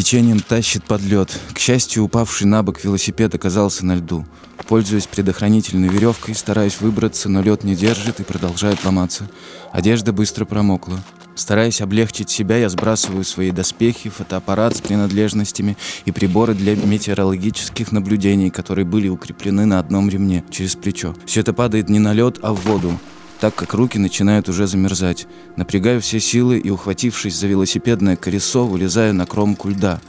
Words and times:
Течением 0.00 0.40
тащит 0.40 0.82
под 0.84 1.02
лед. 1.02 1.38
К 1.52 1.58
счастью, 1.58 2.04
упавший 2.04 2.46
на 2.46 2.62
бок 2.62 2.82
велосипед 2.82 3.34
оказался 3.34 3.84
на 3.84 3.96
льду. 3.96 4.24
Пользуясь 4.66 5.06
предохранительной 5.06 5.88
веревкой, 5.88 6.34
стараюсь 6.34 6.80
выбраться, 6.80 7.28
но 7.28 7.42
лед 7.42 7.64
не 7.64 7.76
держит 7.76 8.18
и 8.18 8.22
продолжает 8.22 8.82
ломаться. 8.82 9.28
Одежда 9.72 10.14
быстро 10.14 10.46
промокла. 10.46 10.98
Стараясь 11.34 11.82
облегчить 11.82 12.30
себя, 12.30 12.56
я 12.56 12.70
сбрасываю 12.70 13.24
свои 13.24 13.50
доспехи, 13.50 14.08
фотоаппарат 14.08 14.74
с 14.74 14.80
принадлежностями 14.80 15.76
и 16.06 16.12
приборы 16.12 16.54
для 16.54 16.76
метеорологических 16.76 17.92
наблюдений, 17.92 18.48
которые 18.48 18.86
были 18.86 19.08
укреплены 19.08 19.66
на 19.66 19.78
одном 19.78 20.08
ремне 20.08 20.44
через 20.48 20.76
плечо. 20.76 21.14
Все 21.26 21.40
это 21.40 21.52
падает 21.52 21.90
не 21.90 21.98
на 21.98 22.14
лед, 22.14 22.38
а 22.40 22.54
в 22.54 22.64
воду 22.64 22.98
так 23.40 23.54
как 23.54 23.72
руки 23.74 23.98
начинают 23.98 24.48
уже 24.48 24.66
замерзать. 24.66 25.26
Напрягаю 25.56 26.00
все 26.02 26.20
силы 26.20 26.58
и, 26.58 26.70
ухватившись 26.70 27.34
за 27.34 27.46
велосипедное 27.46 28.16
колесо, 28.16 28.66
вылезаю 28.66 29.14
на 29.14 29.26
кромку 29.26 29.70
льда. 29.70 30.00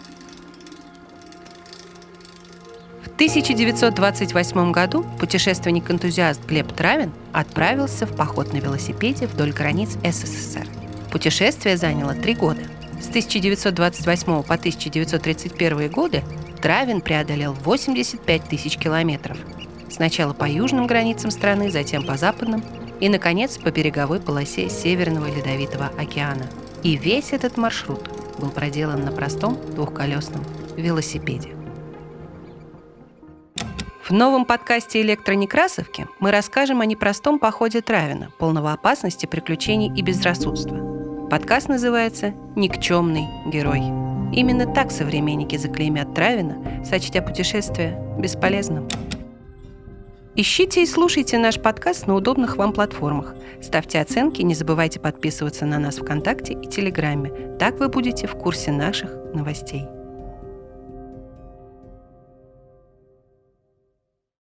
В 3.04 3.08
1928 3.22 4.72
году 4.72 5.06
путешественник-энтузиаст 5.20 6.46
Глеб 6.46 6.74
Травин 6.74 7.14
отправился 7.32 8.06
в 8.06 8.16
поход 8.16 8.52
на 8.52 8.58
велосипеде 8.58 9.28
вдоль 9.28 9.54
границ 9.54 9.92
СССР. 10.04 10.68
Путешествие 11.12 11.78
заняло 11.78 12.14
три 12.14 12.34
года. 12.34 12.62
С 13.00 13.08
1928 13.10 14.26
по 14.44 14.54
1931 14.54 15.90
годы 15.90 16.24
Травин 16.62 17.02
преодолел 17.02 17.54
85 17.54 18.44
тысяч 18.50 18.78
километров. 18.78 19.38
Сначала 19.90 20.34
по 20.34 20.50
южным 20.50 20.88
границам 20.88 21.32
страны, 21.32 21.72
затем 21.72 22.06
по 22.06 22.18
западным 22.18 22.64
и, 23.02 23.10
наконец, 23.10 23.58
по 23.58 23.70
береговой 23.72 24.22
полосе 24.22 24.70
Северного 24.70 25.26
Ледовитого 25.26 25.92
океана. 25.98 26.46
И 26.84 26.96
весь 26.96 27.34
этот 27.34 27.58
маршрут 27.58 28.10
был 28.40 28.50
проделан 28.50 29.04
на 29.04 29.12
простом 29.12 29.58
двухколесном 29.76 30.46
велосипеде. 30.78 31.50
В 34.02 34.12
новом 34.12 34.46
подкасте 34.46 35.02
«Электронекрасовки» 35.02 36.08
мы 36.20 36.32
расскажем 36.32 36.80
о 36.80 36.86
непростом 36.86 37.40
походе 37.40 37.82
Травина, 37.82 38.30
полного 38.40 38.72
опасности, 38.72 39.26
приключений 39.26 39.92
и 39.94 40.02
безрассудства– 40.02 40.88
Подкаст 41.32 41.70
называется 41.70 42.34
«Никчемный 42.58 43.26
герой». 43.46 43.80
Именно 44.38 44.66
так 44.66 44.92
современники 44.92 45.56
заклеймят 45.56 46.14
Травина, 46.14 46.84
сочтя 46.84 47.22
путешествие 47.22 47.98
бесполезным. 48.20 48.90
Ищите 50.34 50.82
и 50.82 50.86
слушайте 50.86 51.38
наш 51.38 51.60
подкаст 51.60 52.08
на 52.08 52.16
удобных 52.16 52.56
вам 52.56 52.72
платформах. 52.72 53.36
Ставьте 53.62 54.00
оценки, 54.00 54.42
не 54.42 54.56
забывайте 54.56 54.98
подписываться 54.98 55.66
на 55.66 55.78
нас 55.78 55.98
ВКонтакте 55.98 56.54
и 56.54 56.68
Телеграме. 56.68 57.58
Так 57.60 57.80
вы 57.80 57.90
будете 57.90 58.28
в 58.28 58.36
курсе 58.36 58.72
наших 58.72 59.12
новостей. 59.34 59.88